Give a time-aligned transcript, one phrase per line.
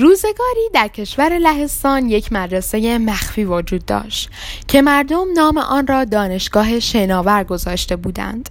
[0.00, 4.30] روزگاری در کشور لهستان یک مدرسه مخفی وجود داشت
[4.68, 8.50] که مردم نام آن را دانشگاه شناور گذاشته بودند.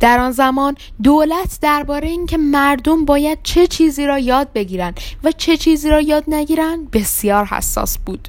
[0.00, 5.56] در آن زمان دولت درباره اینکه مردم باید چه چیزی را یاد بگیرند و چه
[5.56, 8.28] چیزی را یاد نگیرند بسیار حساس بود.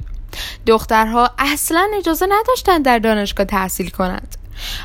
[0.66, 4.36] دخترها اصلا اجازه نداشتند در دانشگاه تحصیل کنند.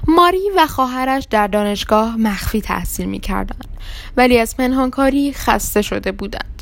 [0.07, 3.67] ماری و خواهرش در دانشگاه مخفی تحصیل می کردند
[4.17, 6.56] ولی از پنهانکاری خسته شده بودند.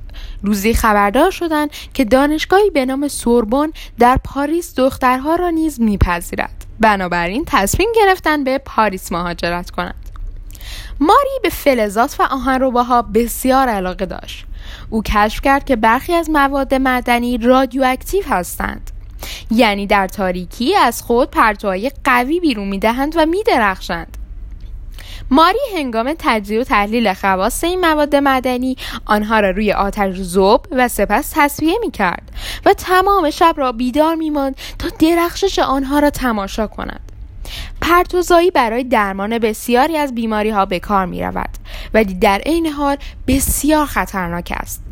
[0.45, 6.65] روزی خبردار شدند که دانشگاهی به نام سوربن در پاریس دخترها را نیز میپذیرد.
[6.79, 10.09] بنابراین تصمیم گرفتن به پاریس مهاجرت کنند.
[10.99, 14.45] ماری به فلزات و آهنرباها بسیار علاقه داشت.
[14.89, 18.91] او کشف کرد که برخی از مواد معدنی رادیواکتیو هستند.
[19.51, 24.17] یعنی در تاریکی از خود پرتوهای قوی بیرون می‌دهند و میدرخشند.
[25.31, 30.87] ماری هنگام تجزیه و تحلیل خواص این مواد معدنی آنها را روی آتش زوب و
[30.87, 32.31] سپس تصویه می کرد
[32.65, 37.11] و تمام شب را بیدار می ماند تا درخشش آنها را تماشا کند.
[37.81, 41.49] پرتوزایی برای درمان بسیاری از بیماری ها به کار می رود
[41.93, 44.83] ولی در عین حال بسیار خطرناک است.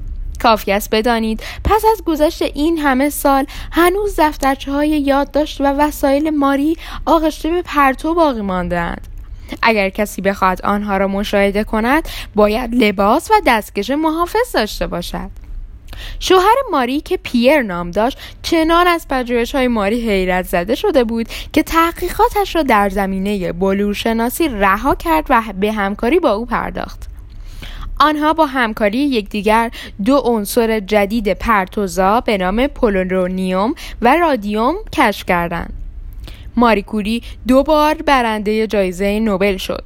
[0.43, 6.29] کافی است بدانید پس از گذشت این همه سال هنوز دفترچه های یادداشت و وسایل
[6.29, 9.12] ماری آغشته به پرتو باقی ماندهاند.
[9.61, 15.29] اگر کسی بخواهد آنها را مشاهده کند باید لباس و دستکش محافظ داشته باشد.
[16.19, 21.27] شوهر ماری که پیر نام داشت چنان از پژوهش های ماری حیرت زده شده بود
[21.53, 27.09] که تحقیقاتش را در زمینه بلورشناسی رها کرد و به همکاری با او پرداخت.
[27.99, 29.71] آنها با همکاری یکدیگر
[30.05, 35.82] دو عنصر جدید پرتوزا به نام پولونیوم و رادیوم کشف کردند.
[36.55, 39.83] ماریکوری دو بار برنده جایزه نوبل شد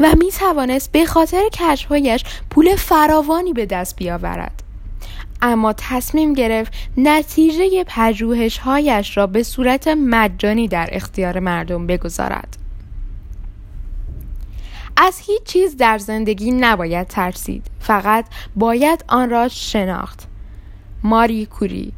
[0.00, 4.62] و می توانست به خاطر کشفهایش پول فراوانی به دست بیاورد.
[5.42, 12.56] اما تصمیم گرفت نتیجه پژوهشهایش را به صورت مجانی در اختیار مردم بگذارد.
[14.96, 18.24] از هیچ چیز در زندگی نباید ترسید فقط
[18.56, 20.26] باید آن را شناخت.
[21.02, 21.92] ماری کوری